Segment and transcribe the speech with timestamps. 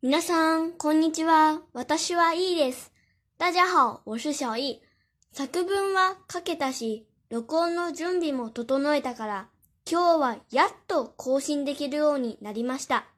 [0.00, 1.60] 皆さん、こんにちは。
[1.72, 2.92] 私はいいです。
[3.36, 4.80] 大家好、我是小易。
[5.32, 9.48] 作文は書けたし、録音の準備も整えたから、
[9.90, 13.08] 今日はやっと更新できるようになりました。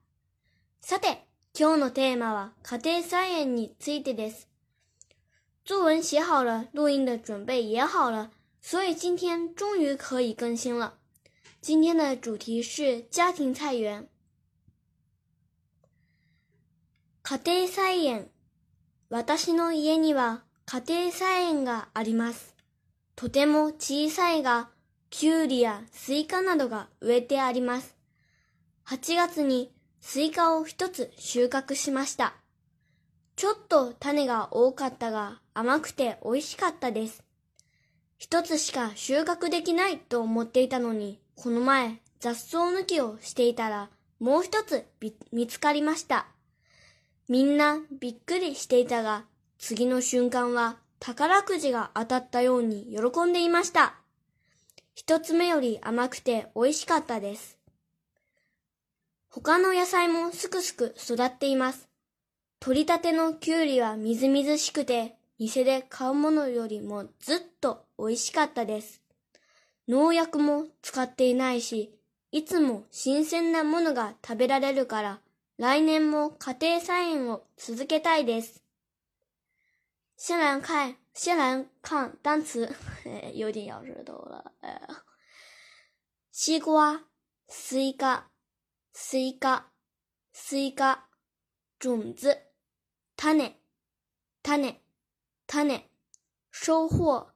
[0.80, 4.48] さて、今日のテーマは家庭菜園についてです。
[5.66, 8.30] 作文写好了，录音的准备也好了，
[8.62, 10.94] 所以今天终于可以更新了。
[11.60, 14.08] 今天的主题是家庭菜园。
[17.30, 18.26] 家庭菜園。
[19.08, 22.56] 私の家には家庭菜園があります。
[23.14, 24.68] とても小さいが、
[25.10, 27.94] きゅうりやスイカなどが植えてあります。
[28.88, 32.34] 8月にスイカを一つ収穫しました。
[33.36, 37.22] ちょっと種が多かったが甘くて美味しかったです。
[38.18, 44.84] 一つしか収穫できないと思っていたのに、この前雑草抜きをしていたらもう一つ
[45.30, 46.26] 見つかりました。
[47.30, 49.22] みんなびっくりしていたが、
[49.56, 53.94] 次の瞬間は宝くじが当たったように喜んでいました。
[54.96, 57.56] 一つ目より甘くて美味しかったです。
[59.28, 61.88] 他の野菜もすくすく育っています。
[62.58, 69.02] 取りたてのきゅうりはみずみずしくて、店で買うものよりもずっと美味しかったです。
[69.86, 71.94] 農薬も使っていないし、
[72.32, 75.20] いつも新鮮なものが食べられるから、
[75.60, 78.64] 来年も家庭菜園を続けたいです。
[80.16, 82.66] 先来看，先来看单词，
[83.36, 84.54] 有点咬舌头了。
[84.62, 85.02] 呃，
[86.32, 87.04] 西瓜、
[87.46, 88.30] スイカ、
[88.94, 89.66] スイカ、
[90.32, 91.00] スイカ、
[91.78, 92.34] 种子、
[93.16, 93.60] 種、
[94.42, 94.80] 種、
[95.46, 95.90] 種、
[96.50, 97.26] 收穫、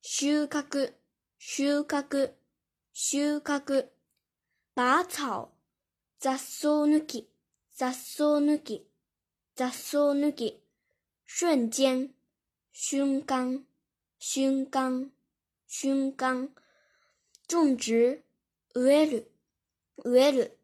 [0.00, 0.94] 収穫、
[1.38, 2.32] 収穫、
[2.94, 3.90] 収穫、
[4.74, 5.50] 拔草、
[6.18, 7.28] 雑草抜き、
[7.77, 8.87] 雑草抜き、
[9.55, 10.61] 雑草抜き、
[11.25, 12.09] 瞬間、
[12.71, 13.65] 瞬間、
[14.19, 15.11] 瞬間、
[15.67, 16.49] 瞬間、
[17.47, 18.23] 種植、
[18.75, 19.31] 植える、
[20.03, 20.57] 植える、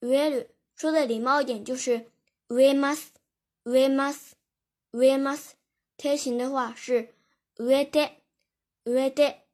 [0.00, 0.54] 植える。
[0.76, 2.10] 说的礼貌一点就是
[2.48, 3.12] 植えます、
[3.64, 4.36] 植えます、
[4.92, 5.56] 植えます。
[5.96, 7.14] 贴形的话是
[7.56, 8.22] 植えて、
[8.84, 9.46] 植えて、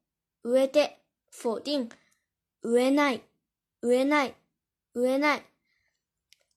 [0.43, 0.99] 植えて。
[1.31, 1.87] 否定
[2.61, 3.23] 植えない、
[3.81, 4.35] 植えない、
[4.93, 5.45] 植えない。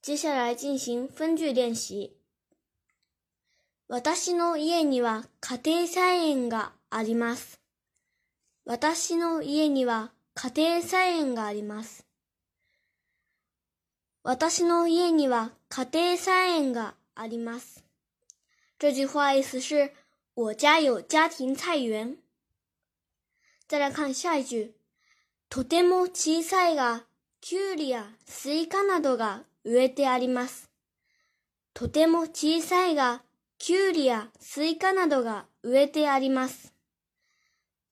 [0.07, 2.11] 接下来进行分句练習。
[3.89, 7.59] 私の家には家庭菜園があります。
[8.63, 12.05] 私の家には家庭菜園があります。
[14.23, 17.83] 私の家には家庭菜園があります。
[18.79, 19.91] 这句话意思是
[20.35, 22.19] 我家有家庭菜园。
[23.67, 24.73] 再来看下一句。
[25.49, 27.03] とても小さいが、
[27.41, 30.71] きゅうりやスイカなどが植えてあります。
[31.73, 33.21] とても小さいが、
[33.59, 36.73] きゅうりやスイカなどが植えてあります。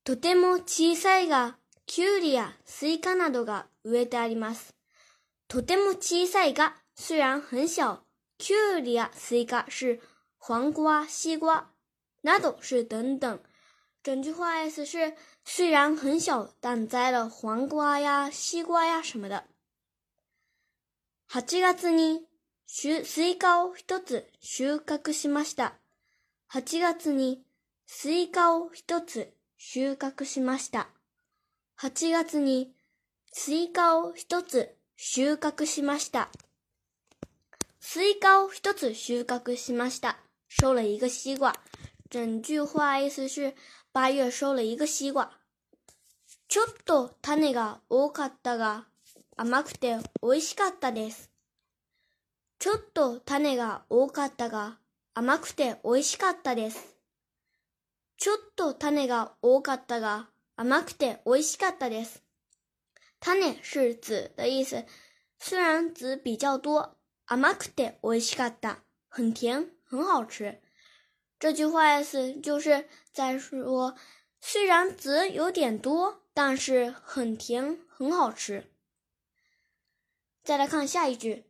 [0.06, 4.74] とても小さいが、きゅうりやスイカなどが植えてあります。
[5.50, 8.00] とても小さいが虽然很小，
[8.38, 10.00] きゅうりやスイカ是
[10.40, 11.66] 黄瓜、西瓜，
[12.24, 13.40] など是等等。
[14.02, 19.46] 整句话意思是虽然很小，但栽了黄瓜呀、西瓜呀什么的。
[21.32, 22.22] 8月に
[22.68, 25.74] スイカを一つ収穫しました。
[26.54, 27.42] 8月に
[27.88, 30.88] スイカを一つ収穫しました。
[31.80, 32.72] 8月に
[33.32, 36.30] スイカを一つ収穫しました。
[37.80, 40.18] スイカを一つ収穫しました。
[40.48, 41.54] 收了一个西瓜。
[42.10, 43.54] 整句话意思是
[43.92, 45.32] 八月收了一个西瓜。
[46.48, 48.88] ちょっと種が多かったが
[49.38, 51.30] 甘くて美味しかったです。
[52.58, 54.78] ちょっと種が多かったが
[55.14, 56.96] 甘くて美味しかったです。
[58.18, 62.24] ちょっと種が多かったが甘くて美味しかったです。
[63.20, 64.86] 種是籽的意思，
[65.38, 68.78] 虽然籽比较多，甘くて美味しかった，
[69.10, 70.62] 很甜，很好吃。
[71.40, 73.96] 这句话意思就是在说，
[74.40, 78.72] 虽然籽有点多，但是很甜，很好吃。
[80.46, 81.44] 再来看下一句。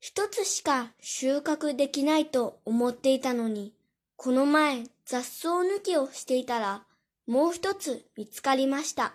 [0.00, 3.72] 一つしか収穫できないと思っていたのに、
[4.16, 6.82] この前雑草抜きをしていたら、
[7.28, 9.14] もう一つ見つかりました。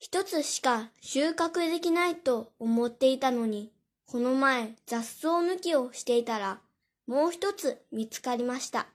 [0.00, 3.70] 一つしか収穫できないと思っていたのに、
[4.06, 6.58] この前雑草抜きをしていたら、
[7.06, 8.88] もう一つ見つかりました。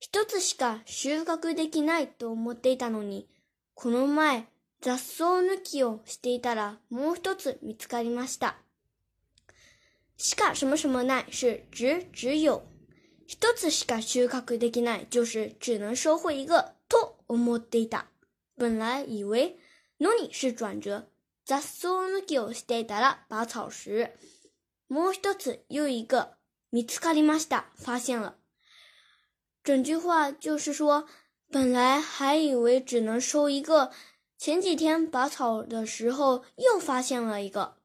[0.00, 3.28] 一つしか収穫できないと思っていたのに、
[3.74, 4.48] この前
[4.82, 8.56] 雑草抜きをしていたら、もう一つ見つかりました。
[10.16, 12.62] しか什么什么ない是指只有。
[13.28, 18.06] 一つしか収穫できない就是只能收获一个と思っていた。
[18.58, 19.56] 本来以为
[20.00, 21.04] のに是转折。
[21.46, 24.10] 雑草抜きをしていたら拔草时。
[24.88, 26.36] もう一つ又一个
[26.72, 27.66] 見つかりました。
[27.76, 28.34] 发现了。
[29.62, 31.06] 整句话就是说，
[31.52, 33.92] 本来还以为只能收一个，
[34.44, 37.76] 前几天拔草的时候又发现了一个。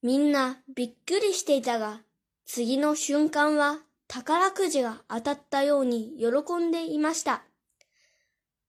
[0.00, 2.02] みんなびっくりしていたが、
[2.46, 7.42] 次の瞬間は宝くじが当たったように喜んでいました。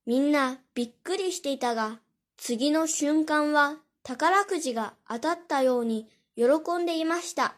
[0.08, 2.00] みんなびっくりしていたが、
[2.38, 6.46] 次の瞬間は宝くじが当たったように喜
[6.80, 7.56] んでいました。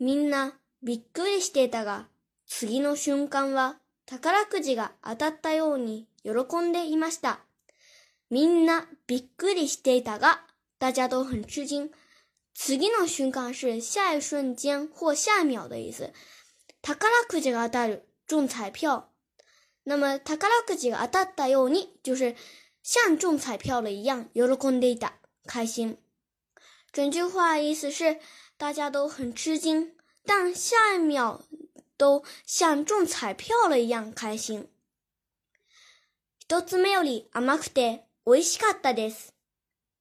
[0.00, 2.08] みんなびっくりしていたが、
[2.48, 3.76] 次の瞬間は
[4.06, 7.40] 宝くじが当たったように喜んでいました。
[8.30, 10.42] みんなびっくりしていたが、
[10.78, 11.90] 大家都很吃惊。
[12.54, 16.12] 次の瞬間是下一瞬間或下秒的意思。
[16.82, 19.04] 宝くじが当たる、中彩票。
[19.84, 22.34] 那么宝くじが当たったように就是
[22.82, 25.12] 像中彩票了一样，喜んでいた，
[25.46, 25.98] 开心。
[26.92, 28.18] 整句话意思是
[28.56, 29.92] 大家都很吃惊，
[30.24, 31.42] 但下一秒
[31.96, 34.68] 都像中彩票了一样开心。
[36.38, 39.34] 一つ目より甘くて美味しかったです。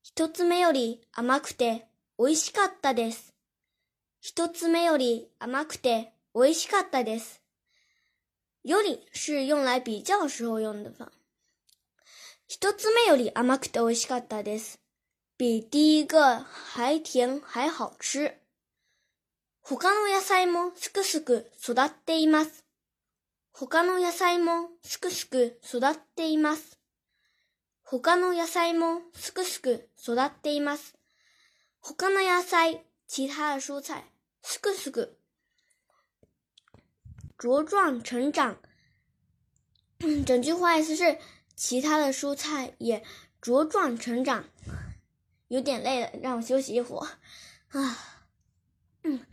[0.03, 1.87] 一つ目より甘くて
[2.19, 3.33] 美味しかったです。
[4.21, 7.41] 一つ目より甘くて美味しかったです。
[8.63, 11.11] より是用来比较时候用的方。
[12.47, 14.79] 一つ目より甘くて美味しかったです。
[15.37, 18.44] 比第一个还甜还好吃。
[19.67, 22.63] 他の野菜もすくすく育っています。
[23.51, 26.79] 他の野菜もすくすく育っています。
[27.81, 30.93] 他の野菜もすくすく育っています。
[31.81, 34.03] 他の野菜、其他的蔬菜、
[34.43, 35.17] すくすく
[37.39, 38.57] 茁壮成长。
[40.27, 41.17] 整句话意思是。
[41.55, 43.03] 其他的蔬菜也
[43.41, 44.43] 茁壮成长，
[45.47, 47.07] 有点累了，让我休息一会儿。
[47.69, 47.97] 啊，
[49.03, 49.25] 嗯，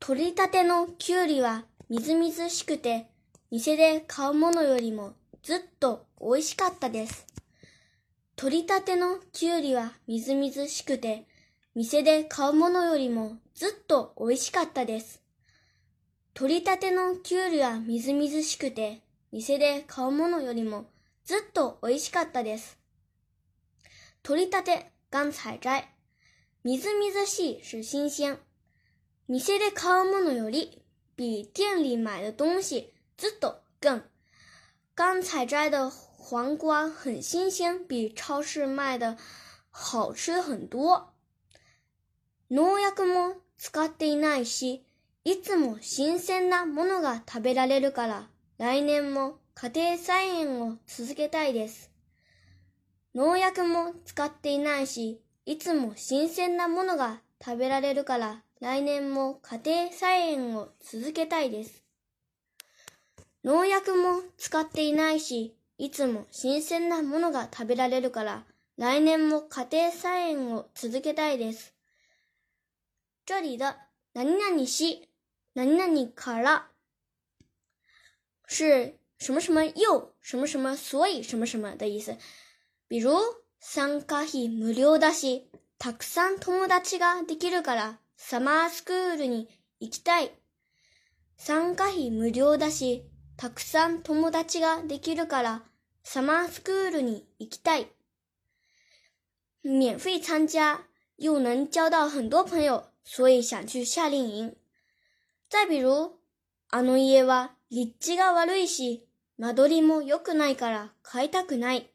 [0.00, 3.06] 取りたてのきゅうりはみずみずしくて、
[3.50, 5.12] 店で買うものよりも
[5.42, 7.26] ずっと美味しかったです。
[8.36, 11.26] 取りたてのきゅうりはみずみずしくて、
[11.74, 15.22] 店で買うものよりもずっと美味しかったです。
[16.34, 20.86] 取りたてのきゅうりはみずみずしくて、店で買うものよりも
[21.24, 22.78] ずっと美味しかったです。
[24.22, 25.99] 取りたて、刚采摘。
[26.62, 28.38] みずみずしい是新鮮。
[29.28, 30.82] 店で買うものより、
[31.16, 34.02] 比店里买的东西ずっと更。
[34.94, 39.16] 刚采摘的黄瓜很新鲜，比超市卖的
[39.70, 41.14] 好吃很多。
[42.50, 44.84] 農薬も使っていないし、
[45.24, 48.28] いつも新鮮なものが食べられるから、
[48.58, 51.90] 来年も家庭菜園を続けたいです。
[53.14, 59.58] 農薬も使っていないし、いつも新鮮なものが食べられるから、来年も家
[59.88, 61.82] 庭菜園を続けたいです。
[63.42, 68.44] 農薬も使っていないし、いつも新鮮なものが食べられるから、
[68.76, 71.74] 来年も家庭菜園を続けたいです。
[73.26, 73.76] 这里的
[74.14, 75.08] 何々し
[75.54, 76.68] 何々から
[78.46, 82.16] 是什么什么又什么什么所以什么什么的意思。
[82.86, 83.18] 比如
[83.60, 89.48] 参加費無料だし、たくさん友達ができるからサマースクールに
[89.80, 90.32] 行きたい。
[91.36, 93.04] 参加費無料だし、
[93.36, 95.62] たくさん友達ができるから
[96.02, 97.86] サマースクールに行きたい。
[99.62, 100.86] 免费参加
[101.16, 104.56] 又能交到很多朋友，所以想去夏令营。
[105.50, 106.18] 再比如、
[106.70, 111.89] あの家は立地が悪いし、間取りも良くないから買いたくない。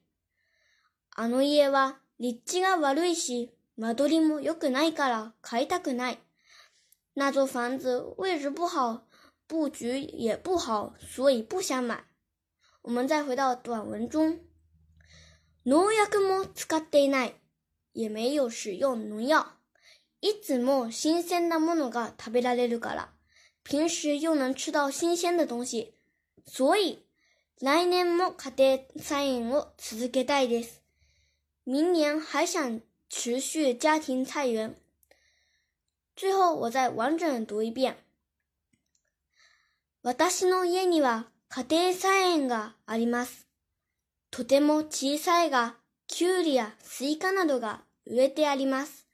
[1.18, 6.20] あの家は立地が悪いし、間取りも良くないから買いたくない。
[7.16, 9.08] 那座房子位置不好，
[9.48, 12.04] 布局也不好，所以不想买。
[12.82, 14.42] 我们再回到短文中，
[15.66, 17.34] 農薬も使っていない，
[17.94, 19.46] 也没有使用農药。
[20.20, 23.10] いつも新鮮なものが食べられるから。
[23.64, 25.96] 平时又能吃到新鲜的东西，
[26.46, 27.08] 所以
[27.62, 30.85] 来年も家庭菜園を続けたいです。
[31.68, 32.80] 明年还想
[33.10, 34.76] 持续家庭菜园。
[36.16, 37.98] 最后，我再完整读一遍。
[40.04, 43.48] 私の家には家庭菜園があります。
[44.30, 49.08] とても小さいが、きゅうりやスイカなどが植えてあります。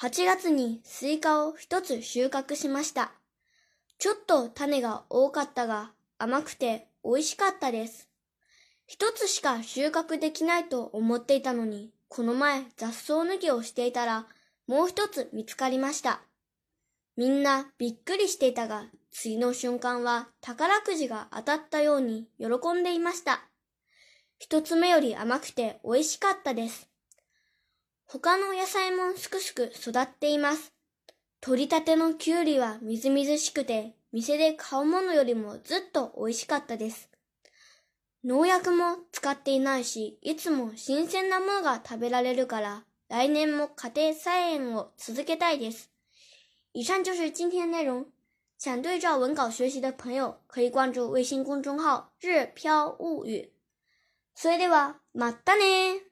[0.00, 3.12] 8月にスイカを一つ収穫しました。
[3.98, 8.09] ちょっと種が多かったが甘くて美味しかったです。
[8.92, 14.26] 一つしか収穫できないと思っていたのに、この前雑草抜きをしていたら
[14.66, 16.22] もう一つ見つかりました。
[17.16, 23.44] みんなびっくりしていたが、次の瞬間は宝くじが当たったように喜んでいました。
[24.40, 26.88] 一つ目より甘くて美味しかったです。
[28.06, 30.72] 他の野菜もすくすく育っています。
[31.40, 37.08] 取りたてのきゅうりはみずみずしくて、店で買うものよりもずっと美味しかったです。
[38.24, 45.90] 農薬も使っていないし、いつも新鮮なものが食べられるから、来年も家庭菜園を続けたいです。
[46.74, 48.06] 以上就是今天内容。
[48.58, 53.50] 想对照文稿学习的朋友，可以关注微信公众号“日飘物语”。
[54.36, 56.02] それでは、またね